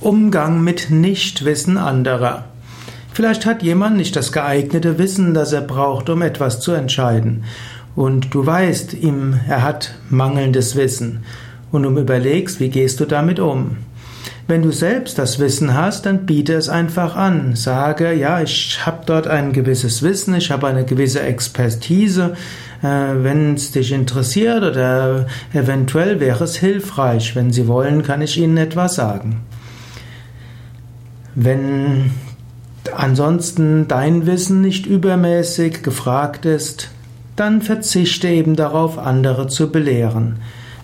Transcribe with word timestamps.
Umgang 0.00 0.62
mit 0.62 0.90
Nichtwissen 0.90 1.78
anderer. 1.78 2.44
Vielleicht 3.12 3.46
hat 3.46 3.62
jemand 3.62 3.96
nicht 3.96 4.14
das 4.14 4.30
geeignete 4.30 4.98
Wissen, 4.98 5.32
das 5.32 5.52
er 5.52 5.62
braucht, 5.62 6.10
um 6.10 6.20
etwas 6.20 6.60
zu 6.60 6.72
entscheiden. 6.72 7.44
Und 7.94 8.34
du 8.34 8.44
weißt, 8.44 8.92
ihm, 8.92 9.40
er 9.48 9.62
hat 9.62 9.94
mangelndes 10.10 10.76
Wissen. 10.76 11.24
Und 11.72 11.84
du 11.84 11.98
überlegst, 11.98 12.60
wie 12.60 12.68
gehst 12.68 13.00
du 13.00 13.06
damit 13.06 13.40
um? 13.40 13.78
Wenn 14.46 14.62
du 14.62 14.70
selbst 14.70 15.18
das 15.18 15.38
Wissen 15.38 15.74
hast, 15.74 16.04
dann 16.04 16.26
biete 16.26 16.52
es 16.52 16.68
einfach 16.68 17.16
an. 17.16 17.56
Sage, 17.56 18.12
ja, 18.12 18.42
ich 18.42 18.78
habe 18.84 19.02
dort 19.06 19.26
ein 19.26 19.52
gewisses 19.54 20.02
Wissen, 20.02 20.34
ich 20.34 20.50
habe 20.50 20.66
eine 20.66 20.84
gewisse 20.84 21.22
Expertise. 21.22 22.34
Äh, 22.82 23.24
wenn 23.24 23.54
es 23.54 23.72
dich 23.72 23.92
interessiert 23.92 24.62
oder 24.62 25.26
eventuell 25.54 26.20
wäre 26.20 26.44
es 26.44 26.56
hilfreich. 26.56 27.34
Wenn 27.34 27.50
Sie 27.50 27.66
wollen, 27.66 28.02
kann 28.02 28.20
ich 28.20 28.38
Ihnen 28.38 28.58
etwas 28.58 28.96
sagen. 28.96 29.40
Wenn 31.38 32.12
ansonsten 32.94 33.86
dein 33.88 34.24
Wissen 34.24 34.62
nicht 34.62 34.86
übermäßig 34.86 35.82
gefragt 35.82 36.46
ist, 36.46 36.88
dann 37.36 37.60
verzichte 37.60 38.28
eben 38.28 38.56
darauf, 38.56 38.98
andere 38.98 39.46
zu 39.46 39.70
belehren. 39.70 40.38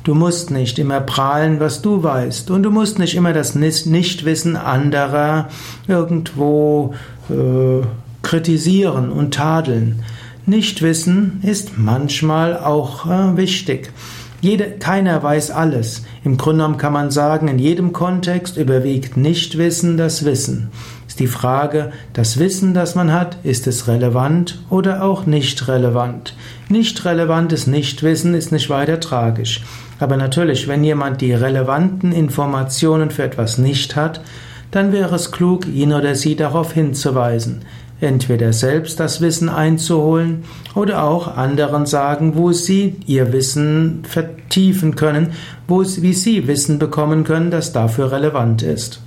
Du 0.05 0.15
musst 0.15 0.51
nicht 0.51 0.79
immer 0.79 1.01
prahlen, 1.01 1.59
was 1.59 1.81
du 1.81 2.03
weißt, 2.03 2.51
und 2.51 2.65
du 2.65 2.71
musst 2.71 2.99
nicht 2.99 3.15
immer 3.15 3.33
das 3.33 3.55
Nichtwissen 3.55 4.57
anderer 4.57 5.49
irgendwo 5.89 6.95
äh, 7.31 7.87
kritisieren 8.21 9.11
und 9.11 9.33
tadeln. 9.33 10.03
Nichtwissen 10.45 11.41
ist 11.43 11.79
manchmal 11.79 12.59
auch 12.59 13.07
äh, 13.07 13.39
wichtig. 13.39 13.91
Jede, 14.43 14.73
keiner 14.73 15.23
weiß 15.23 15.53
alles. 15.53 16.03
Im 16.25 16.37
Grunde 16.37 16.65
genommen 16.65 16.77
kann 16.77 16.93
man 16.93 17.13
sagen, 17.13 17.47
in 17.47 17.61
jedem 17.61 17.93
Kontext 17.93 18.57
überwiegt 18.57 19.17
Nichtwissen 19.17 19.97
das 19.97 20.25
Wissen. 20.25 20.73
Ist 21.07 21.21
die 21.21 21.29
Frage, 21.29 21.93
das 22.13 22.41
Wissen, 22.41 22.75
das 22.75 22.97
man 22.97 23.13
hat, 23.13 23.37
ist 23.45 23.69
es 23.69 23.87
relevant 23.87 24.59
oder 24.69 25.05
auch 25.05 25.27
nicht 25.27 25.69
relevant? 25.69 26.35
Nicht 26.69 27.05
relevantes 27.05 27.69
Nichtwissen 27.69 28.35
ist 28.35 28.51
nicht 28.51 28.69
weiter 28.69 28.99
tragisch. 28.99 29.63
Aber 30.01 30.17
natürlich, 30.17 30.67
wenn 30.67 30.83
jemand 30.83 31.21
die 31.21 31.35
relevanten 31.35 32.11
Informationen 32.11 33.13
für 33.13 33.23
etwas 33.23 33.59
nicht 33.59 33.95
hat, 33.95 34.23
dann 34.73 34.91
wäre 34.91 35.15
es 35.15 35.31
klug, 35.31 35.69
ihn 35.69 35.93
oder 35.93 36.17
sie 36.17 36.35
darauf 36.35 36.73
hinzuweisen 36.73 37.61
entweder 38.03 38.53
selbst 38.53 39.01
das 39.01 39.21
Wissen 39.21 39.49
einzuholen 39.49 40.45
oder 40.75 41.05
auch 41.05 41.37
anderen 41.37 41.87
sagen, 41.87 42.37
wo 42.37 42.53
sie 42.53 42.97
ihr 43.07 43.33
Wissen 43.33 44.03
vertiefen 44.05 44.97
können, 44.97 45.29
wo, 45.69 45.83
wie 45.83 46.13
sie 46.13 46.47
Wissen 46.47 46.79
bekommen 46.79 47.25
können, 47.25 47.51
das 47.51 47.73
dafür 47.73 48.13
relevant 48.13 48.63
ist. 48.63 49.01